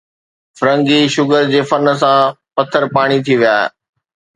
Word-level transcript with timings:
فرنگي 0.57 0.99
شگر 1.15 1.43
جي 1.51 1.61
فن 1.69 1.85
سان 2.01 2.21
پٿر 2.55 2.83
پاڻي 2.93 3.17
ٿي 3.25 3.35
ويا 3.39 3.57